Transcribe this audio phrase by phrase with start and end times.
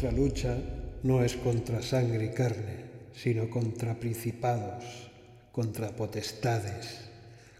[0.00, 0.56] nuestra lucha
[1.02, 2.84] no es contra sangre y carne,
[3.16, 4.84] sino contra principados,
[5.50, 7.00] contra potestades,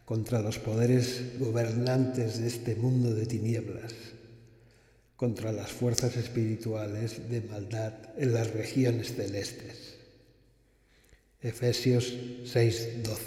[0.05, 3.93] contra los poderes gobernantes de este mundo de tinieblas,
[5.17, 9.99] contra las fuerzas espirituales de maldad en las regiones celestes.
[11.41, 12.15] Efesios
[12.45, 13.19] 6:12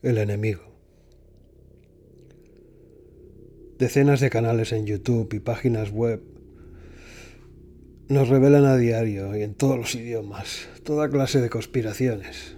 [0.00, 0.67] El enemigo.
[3.78, 6.20] Decenas de canales en YouTube y páginas web
[8.08, 12.56] nos revelan a diario y en todos los idiomas toda clase de conspiraciones.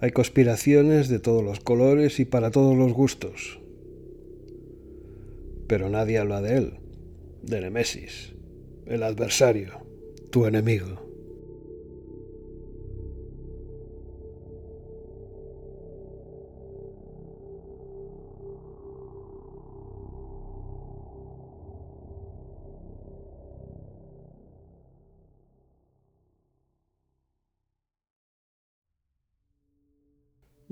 [0.00, 3.58] Hay conspiraciones de todos los colores y para todos los gustos.
[5.66, 6.74] Pero nadie habla de él,
[7.42, 8.36] de Nemesis
[8.86, 9.84] el adversario,
[10.30, 11.05] tu enemigo.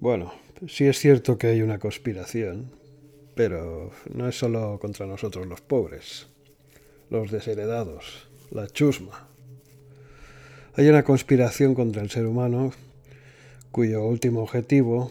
[0.05, 0.35] Bueno,
[0.69, 2.71] sí es cierto que hay una conspiración,
[3.35, 6.27] pero no es solo contra nosotros los pobres
[7.09, 9.27] los desheredados, la chusma.
[10.75, 12.75] Hay una conspiración contra el ser humano
[13.73, 15.11] cuyo último objetivo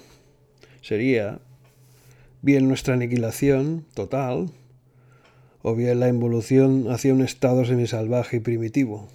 [0.83, 1.39] sería
[2.43, 4.51] bien nuestra aniquilación total
[5.63, 9.09] o bien la involución hacia un estado semisalvaje y primitivo.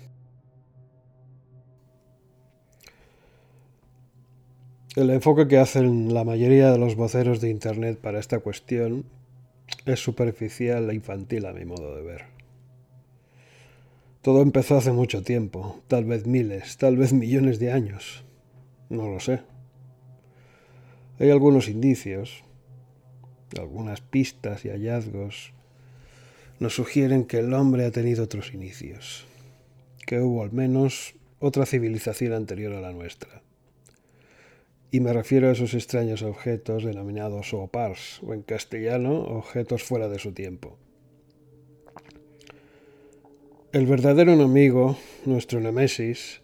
[4.98, 9.04] El enfoque que hacen la mayoría de los voceros de Internet para esta cuestión
[9.86, 12.24] es superficial e infantil a mi modo de ver.
[14.22, 18.24] Todo empezó hace mucho tiempo, tal vez miles, tal vez millones de años.
[18.88, 19.42] No lo sé.
[21.20, 22.42] Hay algunos indicios,
[23.56, 25.52] algunas pistas y hallazgos
[26.58, 29.26] nos sugieren que el hombre ha tenido otros inicios,
[30.08, 33.42] que hubo al menos otra civilización anterior a la nuestra.
[34.90, 40.18] Y me refiero a esos extraños objetos denominados opars, o en castellano, objetos fuera de
[40.18, 40.78] su tiempo.
[43.70, 46.40] El verdadero enemigo, nuestro Nemesis,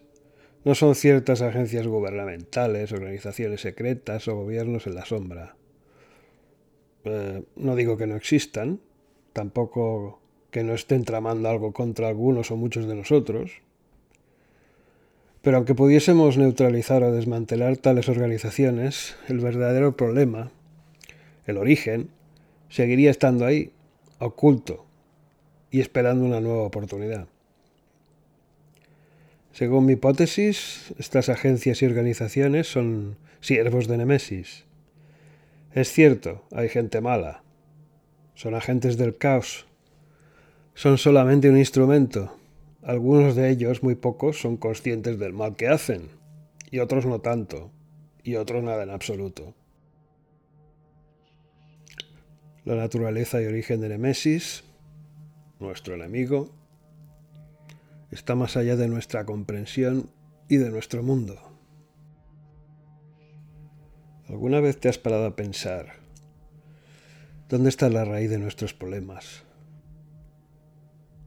[0.63, 5.55] no son ciertas agencias gubernamentales, organizaciones secretas o gobiernos en la sombra.
[7.03, 8.79] Eh, no digo que no existan,
[9.33, 10.19] tampoco
[10.51, 13.61] que no estén tramando algo contra algunos o muchos de nosotros,
[15.45, 20.49] pero aunque pudiésemos neutralizar o desmantelar tales organizaciones, el verdadero problema,
[21.45, 22.09] el origen,
[22.67, 23.71] seguiría estando ahí,
[24.17, 24.87] oculto,
[25.69, 27.27] y esperando una nueva oportunidad.
[29.53, 34.65] Según mi hipótesis, estas agencias y organizaciones son siervos de Nemesis.
[35.75, 37.43] Es cierto, hay gente mala.
[38.33, 39.67] Son agentes del caos.
[40.73, 42.35] Son solamente un instrumento.
[42.85, 46.07] Algunos de ellos, muy pocos, son conscientes del mal que hacen,
[46.71, 47.71] y otros no tanto,
[48.23, 49.53] y otros nada en absoluto.
[52.63, 54.63] La naturaleza y origen de Nemesis
[55.59, 56.49] nuestro enemigo,
[58.11, 60.09] está más allá de nuestra comprensión
[60.47, 61.39] y de nuestro mundo.
[64.27, 65.93] ¿Alguna vez te has parado a pensar
[67.47, 69.43] dónde está la raíz de nuestros problemas?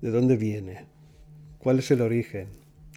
[0.01, 0.87] ¿De dónde viene?
[1.59, 2.47] ¿Cuál es el origen?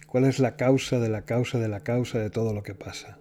[0.06, 3.18] ¿Cuál es la causa de la causa de la causa de todo lo que pasa?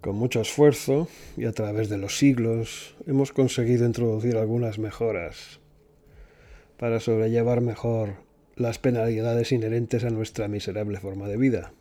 [0.00, 5.60] Con mucho esfuerzo y a través de los siglos hemos conseguido introducir algunas mejoras
[6.76, 8.14] para sobrellevar mejor
[8.56, 11.72] las penalidades inherentes a nuestra miserable forma de vida.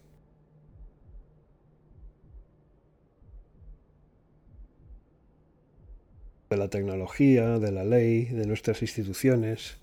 [6.56, 9.76] De la tecnología, de la ley, de nuestras instituciones,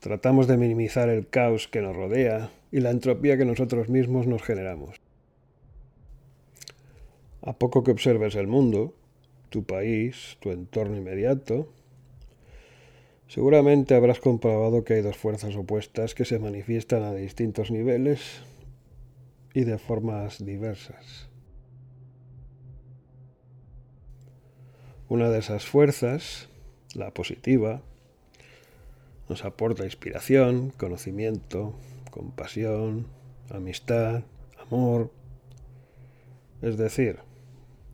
[0.00, 4.42] tratamos de minimizar el caos que nos rodea y la entropía que nosotros mismos nos
[4.42, 4.96] generamos.
[7.42, 8.92] A poco que observes el mundo,
[9.50, 11.68] tu país, tu entorno inmediato,
[13.28, 18.42] seguramente habrás comprobado que hay dos fuerzas opuestas que se manifiestan a distintos niveles
[19.54, 21.29] y de formas diversas.
[25.10, 26.48] Una de esas fuerzas,
[26.94, 27.82] la positiva,
[29.28, 31.74] nos aporta inspiración, conocimiento,
[32.12, 33.08] compasión,
[33.50, 34.22] amistad,
[34.56, 35.10] amor,
[36.62, 37.18] es decir,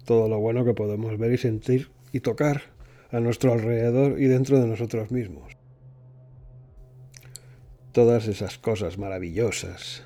[0.05, 2.65] todo lo bueno que podemos ver y sentir y tocar
[3.11, 5.55] a nuestro alrededor y dentro de nosotros mismos.
[7.93, 10.05] Todas esas cosas maravillosas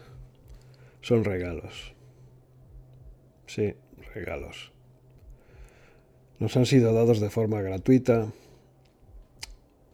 [1.01, 1.93] son regalos.
[3.49, 3.75] Sí,
[4.15, 4.71] regalos.
[6.41, 8.33] Nos han sido dados de forma gratuita.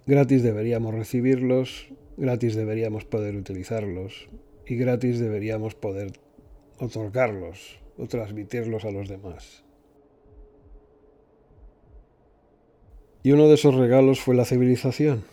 [0.06, 4.28] Gratis deberíamos recibirlos, gratis deberíamos poder utilizarlos
[4.64, 6.12] y gratis deberíamos poder
[6.78, 9.64] otorgarlos o transmitirlos a los demás.
[13.24, 15.24] Y uno de esos regalos fue la civilización,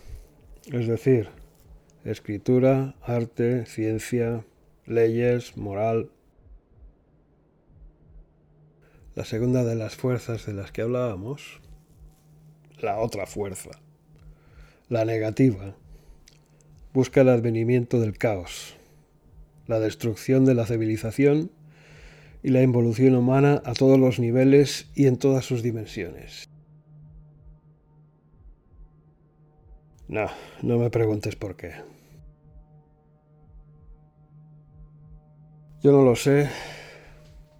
[0.71, 1.29] es decir,
[2.03, 4.43] escritura, arte, ciencia,
[4.87, 6.09] leyes, moral.
[9.15, 11.61] La segunda de las fuerzas de las que hablábamos,
[12.79, 13.69] la otra fuerza,
[14.89, 15.75] la negativa,
[16.93, 18.75] busca el advenimiento del caos,
[19.67, 21.51] la destrucción de la civilización
[22.41, 26.49] y la involución humana a todos los niveles y en todas sus dimensiones.
[30.07, 30.27] No,
[30.63, 31.73] no me preguntes por qué.
[35.83, 36.49] Yo no lo sé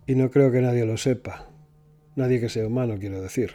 [0.05, 1.50] y no creo que nadie lo sepa.
[2.15, 3.51] Nadie que sea humano, quiero decir.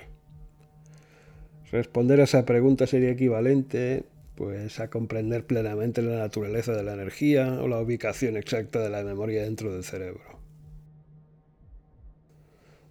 [1.71, 4.05] Responder a esa pregunta sería equivalente
[4.35, 9.03] pues a comprender plenamente la naturaleza de la energía o la ubicación exacta de la
[9.03, 10.39] memoria dentro del cerebro.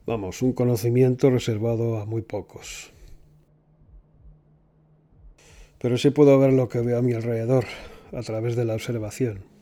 [0.06, 2.92] Vamos, un conocimiento reservado a muy pocos.
[5.80, 7.66] Pero sí puedo ver lo que veo a mi alrededor
[8.12, 9.57] a través de la observación.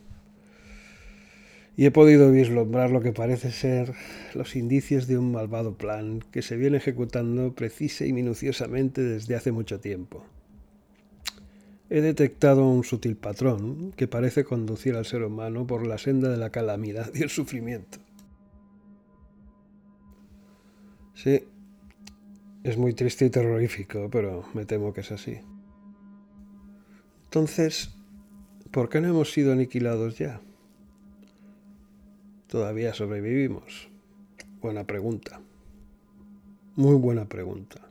[1.78, 3.94] Y he podido vislumbrar lo que parece ser
[4.34, 9.52] los indicios de un malvado plan que se viene ejecutando precisa y minuciosamente desde hace
[9.52, 10.26] mucho tiempo
[11.90, 16.38] he detectado un sutil patrón que parece conducir al ser humano por la senda de
[16.38, 18.00] la calamidad y el sufrimiento.
[21.14, 21.44] Sí,
[22.64, 25.38] es muy triste y terrorífico, pero me temo que es así.
[27.26, 27.96] Entonces,
[28.72, 30.42] ¿por qué no hemos sido aniquilados ya?
[32.48, 33.90] Todavía sobrevivimos.
[34.62, 35.42] Buena pregunta.
[36.76, 37.82] Muy buena pregunta.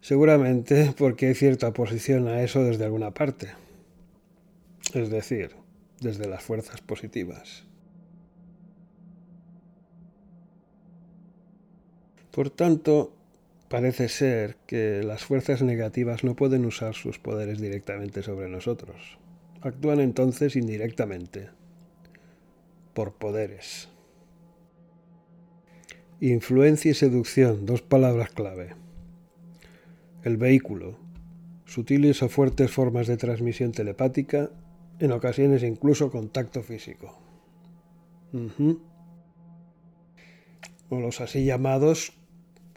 [0.00, 3.48] Seguramente porque hay cierta oposición a eso desde alguna parte,
[4.94, 5.50] es decir,
[6.00, 7.64] desde las fuerzas positivas.
[12.30, 13.12] Por tanto,
[13.68, 19.18] parece ser que las fuerzas negativas no pueden usar sus poderes directamente sobre nosotros.
[19.62, 21.48] Actúan entonces indirectamente,
[22.96, 23.88] por poderes.
[26.20, 28.74] Influencia y seducción, dos palabras clave
[30.26, 30.98] el vehículo,
[31.66, 34.50] sutiles o fuertes formas de transmisión telepática,
[34.98, 37.16] en ocasiones incluso contacto físico.
[40.90, 42.12] O los así llamados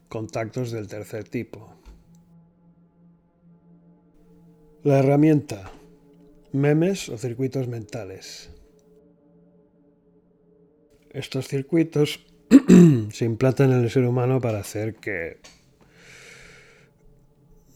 [0.09, 1.73] contactos del tercer tipo.
[4.83, 5.71] La herramienta,
[6.51, 8.51] memes o circuitos mentales.
[11.11, 12.19] Estos circuitos
[13.11, 15.37] se implantan en el ser humano para hacer que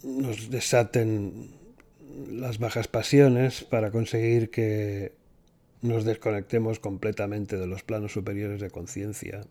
[0.04, 1.52] nos desaten
[2.30, 5.14] las bajas pasiones para conseguir que
[5.82, 9.42] nos desconectemos completamente de los planos superiores de conciencia.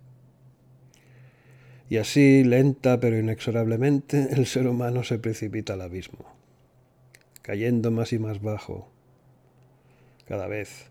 [1.90, 6.24] Y así, lenta pero inexorablemente, el ser humano se precipita al abismo,
[7.42, 8.88] cayendo más y más bajo,
[10.26, 10.86] cada vez,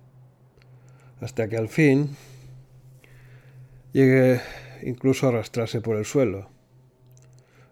[1.21, 2.09] hasta que al fin
[3.93, 4.41] llegue
[4.83, 6.49] incluso a arrastrarse por el suelo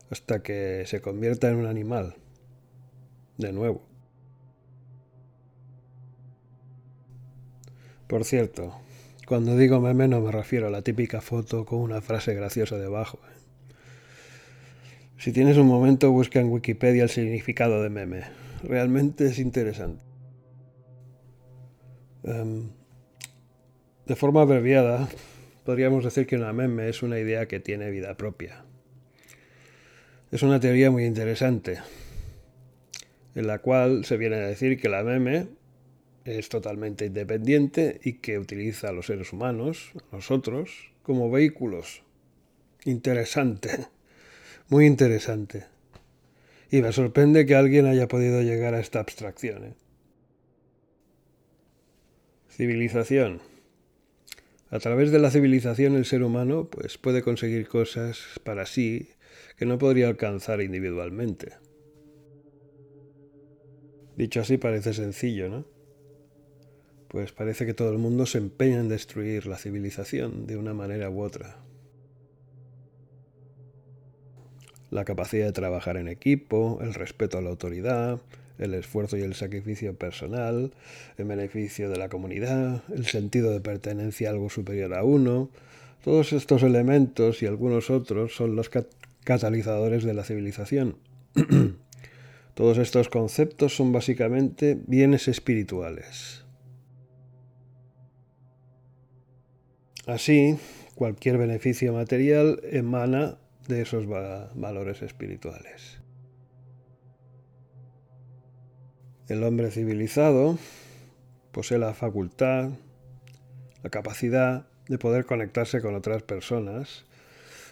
[0.09, 2.15] hasta que se convierta en un animal.
[3.37, 3.83] De nuevo.
[8.07, 8.73] Por cierto,
[9.27, 13.19] cuando digo meme no me refiero a la típica foto con una frase graciosa debajo.
[13.23, 13.39] ¿eh?
[15.19, 18.23] Si tienes un momento, busca en Wikipedia el significado de meme.
[18.63, 20.01] Realmente es interesante.
[22.23, 22.69] Em,
[24.07, 25.07] de forma abreviada,
[25.69, 28.65] podríamos decir que una meme es una idea que tiene vida propia.
[30.31, 31.77] Es una teoría muy interesante,
[33.35, 35.45] en la cual se viene a decir que la meme
[36.25, 42.01] es totalmente independiente y que utiliza a los seres humanos, a nosotros, como vehículos.
[42.85, 43.69] Interesante,
[44.69, 45.65] muy interesante.
[46.71, 49.65] Y me sorprende que alguien haya podido llegar a esta abstracción.
[49.65, 49.73] ¿eh?
[52.49, 53.58] Civilización.
[54.71, 59.09] A través de la civilización el ser humano pues, puede conseguir cosas para sí
[59.57, 61.53] que no podría alcanzar individualmente.
[64.15, 65.65] Dicho así parece sencillo, ¿no?
[67.07, 71.09] Pues parece que todo el mundo se empeña en destruir la civilización de una manera
[71.09, 71.57] u otra.
[74.91, 78.21] La capacidad de trabajar en equipo, el respeto a la autoridad,
[78.59, 80.71] el esfuerzo y el sacrificio personal,
[81.17, 85.49] el beneficio de la comunidad, el sentido de pertenencia a algo superior a uno,
[86.03, 88.69] todos estos elementos y algunos otros son los
[89.23, 90.97] catalizadores de la civilización.
[92.53, 96.43] Todos estos conceptos son básicamente bienes espirituales.
[100.05, 100.57] Así,
[100.95, 103.37] cualquier beneficio material emana
[103.69, 106.01] de esos valores espirituales.
[109.29, 110.57] El hombre civilizado
[111.51, 112.71] posee la facultad,
[113.83, 117.05] la capacidad de poder conectarse con otras personas,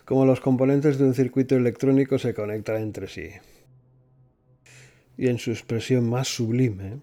[0.06, 3.30] como los componentes de un circuito electrónico se conectan entre sí.
[5.18, 7.00] Y en su expresión más sublime,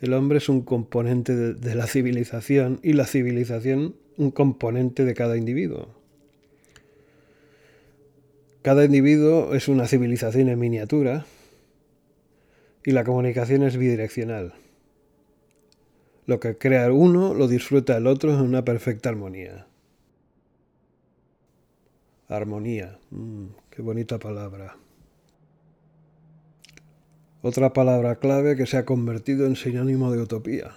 [0.00, 5.36] el hombre es un componente de, la civilización y la civilización un componente de cada
[5.36, 5.94] individuo.
[8.62, 11.24] Cada individuo es una civilización en miniatura
[12.84, 14.54] y la comunicación es bidireccional.
[16.26, 19.66] Lo que crea uno lo disfruta el otro en una perfecta armonía.
[22.28, 24.76] Armonía, mm, qué bonita palabra.
[27.40, 30.72] Otra palabra clave que se ha convertido en sinónimo de utopía,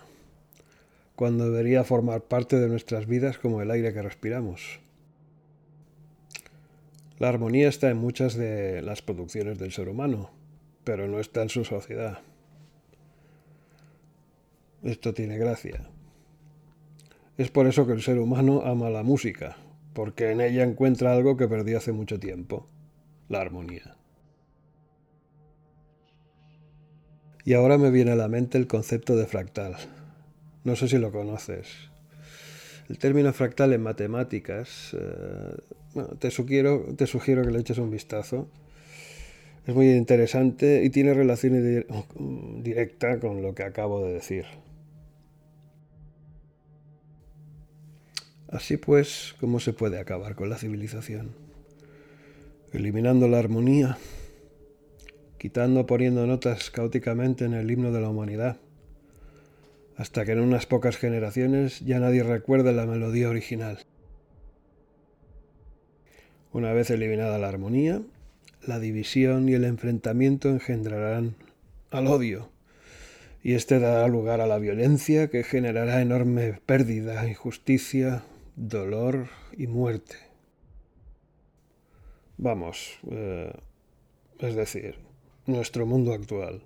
[1.15, 4.79] cuando debería formar parte de nuestras vidas como el aire que respiramos.
[7.20, 10.29] La armonía está en muchas de las producciones del ser humano,
[10.83, 12.19] pero no está en su sociedad.
[14.83, 15.89] Esto tiene gracia.
[17.38, 19.57] Es por eso que el ser humano ama la música,
[19.93, 22.67] porque en ella encuentra algo que perdí hace mucho tiempo,
[23.29, 23.95] la armonía.
[27.43, 29.75] Y ahora me viene a la mente el concepto de fractal.
[30.63, 31.67] No sé si lo conoces.
[32.88, 35.55] El término fractal en matemáticas, eh,
[36.19, 38.47] te, sugiero, te sugiero que le eches un vistazo.
[39.67, 41.85] Es muy interesante y tiene relación
[42.63, 44.45] directa con lo que acabo de decir.
[48.47, 51.31] Así pues, ¿cómo se puede acabar con la civilización?
[52.73, 53.97] Eliminando la armonía,
[55.37, 58.57] quitando, poniendo notas caóticamente en el himno de la humanidad,
[59.95, 63.79] hasta que en unas pocas generaciones ya nadie recuerde la melodía original.
[66.51, 68.01] Una vez eliminada la armonía,
[68.65, 71.35] la división y el enfrentamiento engendrarán
[71.89, 72.49] al odio,
[73.43, 78.23] y este dará lugar a la violencia que generará enorme pérdida, injusticia,
[78.55, 79.27] dolor
[79.57, 80.15] y muerte.
[82.37, 83.51] Vamos, eh,
[84.39, 84.95] es decir,
[85.45, 86.61] nuestro mundo actual.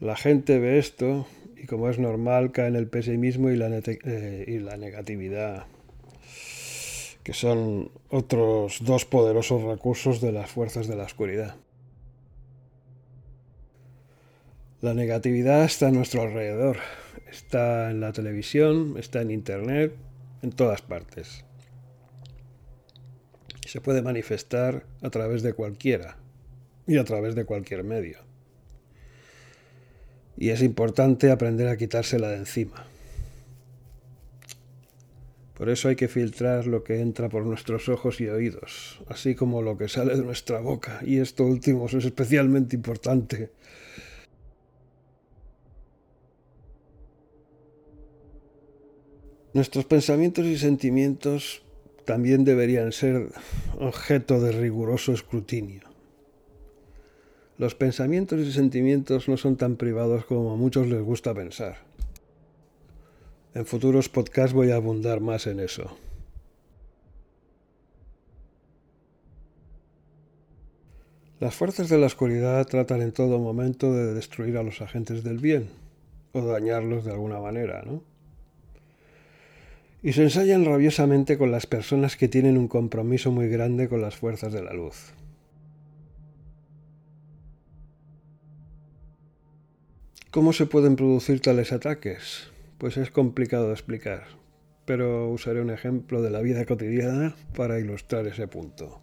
[0.00, 4.44] La gente ve esto y como es normal cae en el pesimismo y la, eh,
[4.46, 5.66] y la negatividad,
[7.24, 11.56] que son otros dos poderosos recursos de las fuerzas de la oscuridad.
[14.82, 16.76] La negatividad está a nuestro alrededor,
[17.30, 19.96] está en la televisión, está en Internet,
[20.42, 21.46] en todas partes.
[23.66, 26.18] Se puede manifestar a través de cualquiera
[26.86, 28.18] y a través de cualquier medio.
[30.36, 32.86] Y es importante aprender a quitársela de encima.
[35.56, 39.62] Por eso hay que filtrar lo que entra por nuestros ojos y oídos, así como
[39.62, 41.00] lo que sale de nuestra boca.
[41.04, 43.50] Y esto último es especialmente importante
[49.54, 51.62] Nuestros pensamientos y sentimientos
[52.04, 53.28] también deberían ser
[53.78, 55.82] objeto de riguroso escrutinio.
[57.56, 61.76] Los pensamientos y sentimientos no son tan privados como a muchos les gusta pensar.
[63.54, 65.96] En futuros podcasts voy a abundar más en eso.
[71.40, 75.38] Las fuerzas de la oscuridad tratan en todo momento de destruir a los agentes del
[75.38, 75.68] bien
[76.32, 78.02] o dañarlos de alguna manera, ¿no?
[80.04, 84.14] y se ensayan rabiosamente con las personas que tienen un compromiso muy grande con las
[84.14, 85.14] fuerzas de la luz.
[90.30, 92.53] ¿Cómo se pueden producir tales ataques?
[92.84, 94.24] Pues es complicado de explicar,
[94.84, 99.00] pero usaré un ejemplo de la vida cotidiana para ilustrar ese punto.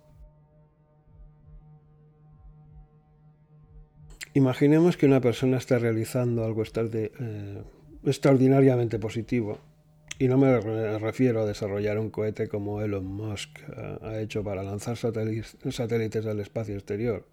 [4.35, 7.63] Imaginemos que una persona está realizando algo eh,
[8.05, 9.57] extraordinariamente positivo
[10.19, 10.59] y no me
[10.99, 16.39] refiero a desarrollar un cohete como Elon Musk eh, ha hecho para lanzar satélites al
[16.39, 17.25] espacio exterior.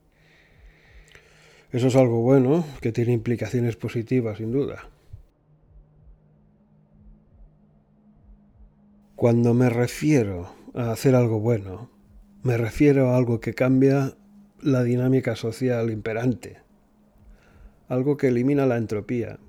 [1.73, 4.89] Eso es algo bueno, que tiene implicaciones positivas, sin duda.
[9.19, 11.91] Cuando me refiero a hacer algo bueno,
[12.45, 14.17] me refiero a algo que cambia
[14.63, 16.59] la dinámica social imperante,
[17.89, 19.41] algo que elimina la entropía,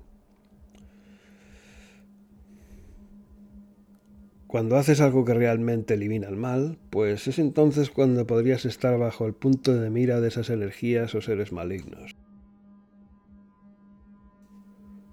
[4.48, 9.24] cuando haces algo que realmente elimina el mal, pues es entonces cuando podrías estar bajo
[9.24, 12.16] el punto de mira de esas energías o seres malignos.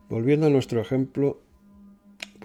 [0.10, 1.44] Volviendo a nuestro ejemplo,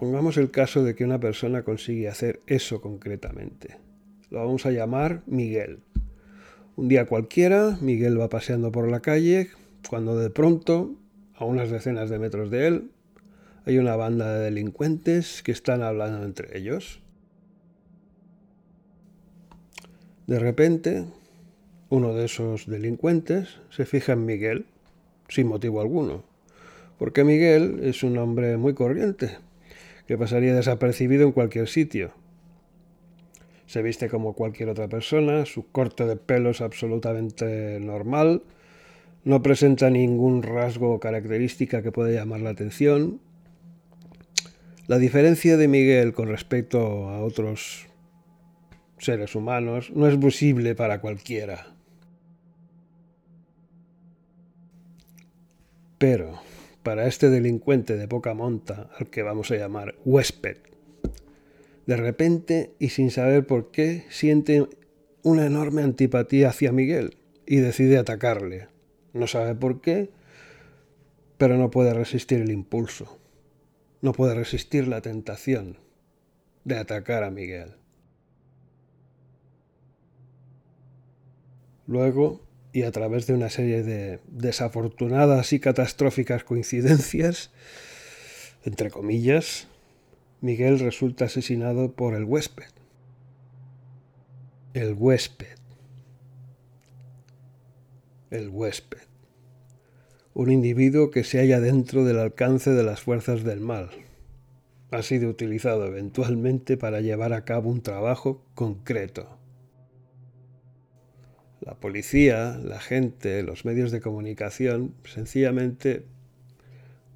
[0.02, 3.76] pongamos el caso de que una persona consigue hacer eso concretamente.
[4.30, 5.78] Lo vamos a llamar Miguel.
[6.74, 9.50] Un día cualquiera, Miguel va paseando por la calle
[9.88, 10.96] cuando de pronto,
[11.36, 12.90] a unas decenas de metros de él,
[13.64, 17.00] hay una banda de delincuentes que están hablando entre ellos.
[20.26, 21.04] De repente,
[21.90, 24.66] uno de esos delincuentes se fija en Miguel,
[25.28, 26.24] sin motivo alguno
[27.02, 29.36] porque Miguel es un hombre muy corriente,
[30.06, 32.12] que pasaría desapercibido en cualquier sitio.
[33.66, 38.42] Se viste como cualquier otra persona, su corte de pelo es absolutamente normal,
[39.24, 43.20] no presenta ningún rasgo o característica que pueda llamar la atención.
[44.88, 47.86] La diferencia de Miguel con respecto a otros
[48.98, 51.74] seres humanos no es visible para cualquiera.
[55.98, 56.40] Pero
[56.82, 60.56] para este delincuente de poca monta, al que vamos a llamar huésped.
[61.86, 64.68] De repente, y sin saber por qué, siente
[65.22, 68.68] una enorme antipatía hacia Miguel y decide atacarle.
[69.12, 70.10] No sabe por qué,
[71.38, 73.18] pero no puede resistir el impulso.
[74.00, 75.78] No puede resistir la tentación
[76.64, 77.76] de atacar a Miguel.
[81.86, 82.40] Luego
[82.72, 87.50] y a través de una serie de desafortunadas y catastróficas coincidencias,
[88.64, 89.66] entre comillas,
[90.40, 92.70] Miguel resulta asesinado por el huésped.
[94.72, 95.58] El huésped.
[98.30, 99.02] El huésped.
[100.32, 103.90] Un individuo que se halla dentro del alcance de las fuerzas del mal.
[104.90, 109.41] Ha sido utilizado eventualmente para llevar a cabo un trabajo concreto
[111.64, 116.04] la policía, la gente, los medios de comunicación, sencillamente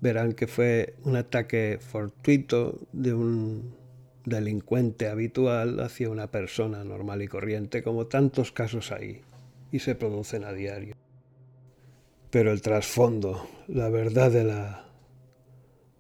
[0.00, 3.74] verán que fue un ataque fortuito de un
[4.24, 9.22] delincuente habitual hacia una persona normal y corriente, como tantos casos hay,
[9.72, 10.94] y se producen a diario.
[12.30, 14.84] Pero el trasfondo, la verdad de la,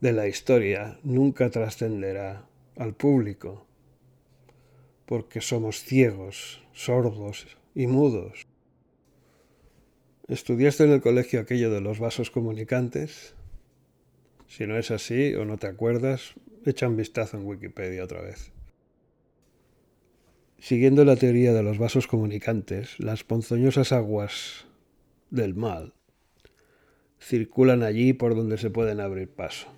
[0.00, 3.66] de la historia, nunca trascenderá al público,
[5.06, 8.46] porque somos ciegos, sordos y mudos.
[10.28, 13.34] ¿Estudiaste en el colegio aquello de los vasos comunicantes?
[14.48, 16.34] Si no es así o no te acuerdas,
[16.64, 18.50] echa un vistazo en Wikipedia otra vez.
[20.58, 24.64] Siguiendo la teoría de los vasos comunicantes, las ponzoñosas aguas
[25.30, 25.92] del mal
[27.20, 29.68] circulan allí por donde se pueden abrir paso.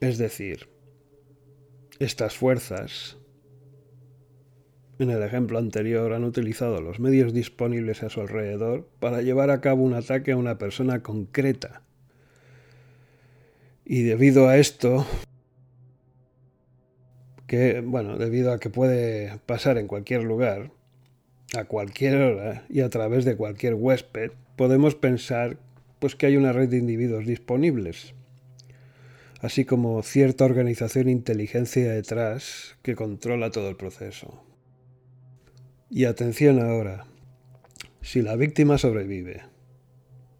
[0.00, 0.70] Es decir,
[2.00, 3.18] estas fuerzas,
[4.98, 9.60] en el ejemplo anterior, han utilizado los medios disponibles a su alrededor para llevar a
[9.60, 11.82] cabo un ataque a una persona concreta.
[13.84, 15.06] Y debido a esto,
[17.46, 20.70] que, bueno, debido a que puede pasar en cualquier lugar,
[21.54, 25.58] a cualquier hora y a través de cualquier huésped, podemos pensar
[25.98, 28.14] pues que hay una red de individuos disponibles
[29.40, 34.44] así como cierta organización e inteligencia detrás que controla todo el proceso.
[35.88, 37.06] Y atención ahora,
[38.02, 39.42] si la víctima sobrevive,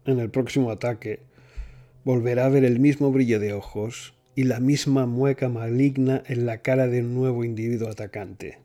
[0.05, 1.19] en el próximo ataque
[2.03, 6.59] volverá a ver el mismo brillo de ojos y la misma mueca maligna en la
[6.59, 8.59] cara de un nuevo individuo atacante.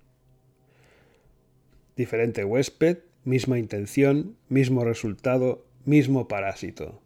[1.96, 7.01] Diferente huésped, misma intención, mismo resultado, mismo parásito.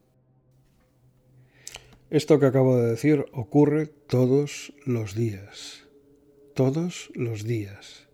[2.11, 5.87] Esto que acabo de decir ocurre todos los días.
[6.55, 8.09] Todos los días.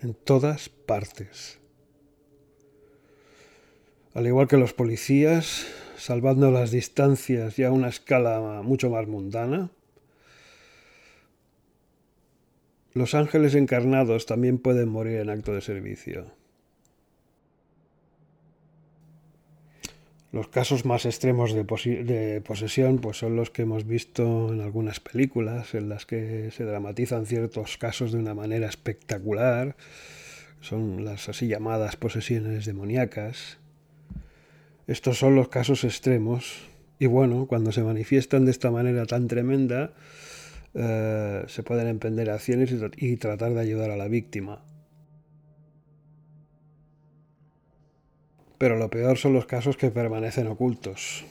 [0.00, 1.60] En todas partes.
[4.14, 5.66] Al igual que los policías,
[5.98, 9.70] salvando las distancias y a una escala mucho más mundana,
[12.94, 16.41] los ángeles encarnados también pueden morir en acto de servicio.
[20.32, 21.62] Los casos más extremos de,
[22.42, 27.26] posesión pues son los que hemos visto en algunas películas, en las que se dramatizan
[27.26, 29.76] ciertos casos de una manera espectacular.
[30.62, 33.58] Son las así llamadas posesiones demoníacas.
[34.86, 36.62] Estos son los casos extremos.
[36.98, 39.92] Y bueno, cuando se manifiestan de esta manera tan tremenda,
[40.72, 44.64] eh, se pueden emprender acciones y tratar de ayudar a la víctima.
[48.62, 51.24] Pero lo peor son los casos que permanecen ocultos.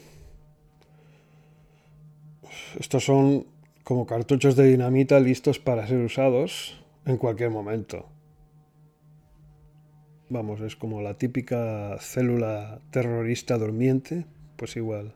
[2.78, 3.48] Estos son
[3.86, 8.10] como cartuchos de dinamita listos para ser usados en cualquier momento.
[10.28, 14.26] Vamos, es como la típica célula terrorista durmiente,
[14.58, 15.13] pues igual.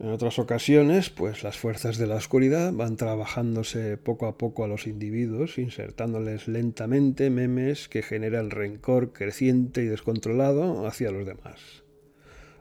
[0.00, 4.68] En otras ocasiones, pues las fuerzas de la oscuridad van trabajándose poco a poco a
[4.68, 11.82] los individuos, insertándoles lentamente memes que generan rencor creciente y descontrolado hacia los demás.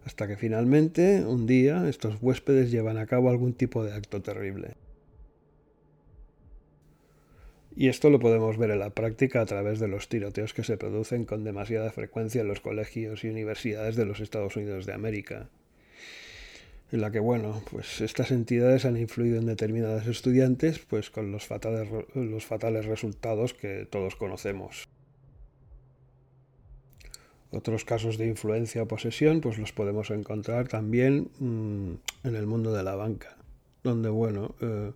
[0.03, 4.75] Hasta que finalmente, un día, estos huéspedes llevan a cabo algún tipo de acto terrible.
[7.73, 10.75] Y esto lo podemos ver en la práctica a través de los tiroteos que se
[10.75, 15.49] producen con demasiada frecuencia en los colegios y universidades de los Estados Unidos de América
[16.91, 21.45] en la que, bueno, pues estas entidades han influido en determinados estudiantes, pues con los
[21.45, 24.87] fatales, los fatales resultados que todos conocemos.
[27.51, 32.73] Otros casos de influencia o posesión, pues los podemos encontrar también mm, en el mundo
[32.73, 33.37] de la banca,
[33.83, 34.91] donde, bueno, eh,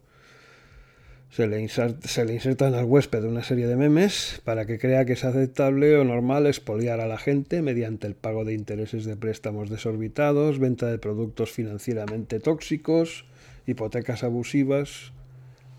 [1.34, 5.98] se le, insertan al huésped una serie de memes para que crea que es aceptable
[5.98, 10.86] o normal expoliar a la gente mediante el pago de intereses de préstamos desorbitados, venta
[10.86, 13.26] de productos financieramente tóxicos,
[13.65, 15.12] hipotecas abusivas,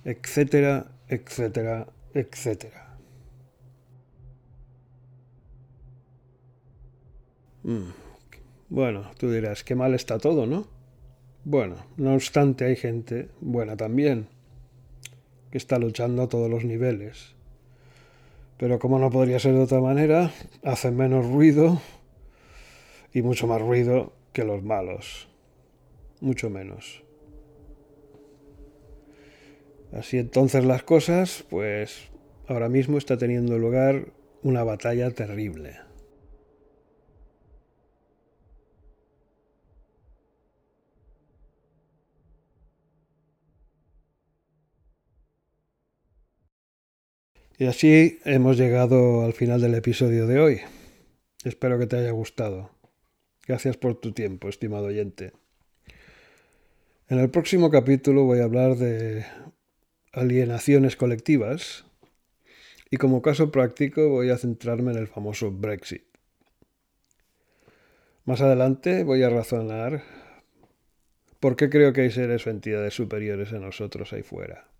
[0.05, 2.97] etcétera, etcétera, etcétera.
[7.62, 7.93] Mm.
[8.71, 10.67] Bueno, tú dirás, qué mal está todo, ¿no?
[11.45, 14.34] Bueno, no obstante hay gente buena también
[15.55, 17.37] que está luchando a todos los niveles.
[18.59, 20.33] Pero como no podría ser de otra manera,
[20.64, 21.81] hacen menos ruido
[23.12, 25.29] y mucho más ruido que los malos.
[26.21, 27.05] Mucho menos.
[29.93, 32.09] Así entonces las cosas, pues
[32.49, 34.07] ahora mismo está teniendo lugar
[34.43, 35.77] una batalla terrible.
[47.57, 50.61] Y así hemos llegado al final del episodio de hoy.
[51.45, 52.71] Espero que te haya gustado.
[53.47, 55.33] Gracias por tu tiempo, estimado oyente.
[57.09, 59.25] En el próximo capítulo voy a hablar de
[60.12, 61.85] alienaciones colectivas
[62.90, 66.03] y como caso práctico voy a centrarme en el famoso Brexit.
[68.25, 70.03] Más adelante voy a razonar
[71.38, 74.74] por qué creo que hay seres o entidades superiores a nosotros ahí fuera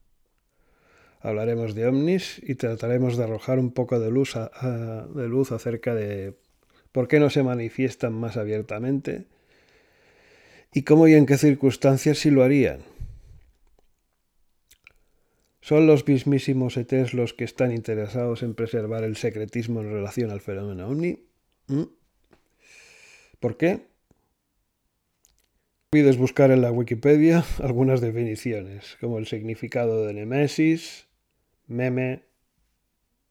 [1.25, 6.35] hablaremos de ovnis y trataremos de arrojar un poco de luz, de luz acerca de
[6.93, 9.25] por qué no se manifiestan más abiertamente
[10.73, 12.81] y cómo y en qué circunstancias sí lo harían.
[15.63, 20.43] ¿Son los mismísimos ETs los que están interesados en preservar el secretismo en relación al
[20.43, 21.25] fenómeno ovni?
[21.69, 21.85] ¿Mm?
[23.41, 23.87] ¿Por qué?
[25.89, 31.04] Puedes buscar en la Wikipedia algunas definiciones, como el significado de Nemesis,
[31.67, 32.25] meme.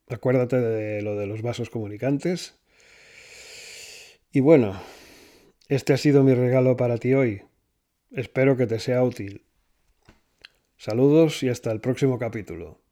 [0.10, 2.60] Acuérdate de lo de los vasos comunicantes.
[4.32, 4.82] Y bueno,
[5.70, 7.44] este ha sido mi regalo para ti hoy.
[8.12, 9.46] Espero que te sea útil.
[10.78, 12.83] Saludos y hasta el próximo capítulo.